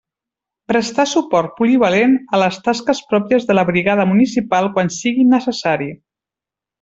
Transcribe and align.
Prestar 0.71 1.03
suport 1.11 1.51
polivalent 1.59 2.15
a 2.37 2.41
les 2.45 2.57
tasques 2.69 3.01
pròpies 3.11 3.45
de 3.49 3.57
la 3.61 3.65
Brigada 3.71 4.07
municipal 4.15 4.71
quan 4.79 4.91
sigui 5.01 5.27
necessari. 5.39 5.91